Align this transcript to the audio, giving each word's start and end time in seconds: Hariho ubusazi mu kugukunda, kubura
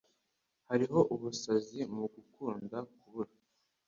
Hariho 0.69 0.99
ubusazi 1.13 1.79
mu 1.93 2.03
kugukunda, 2.13 2.77
kubura 2.99 3.33